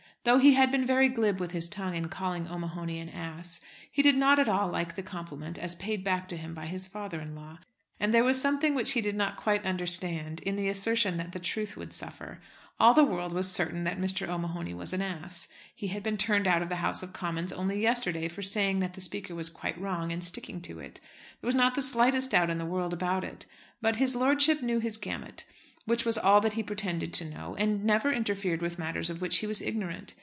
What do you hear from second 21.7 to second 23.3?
the slightest doubt in the world about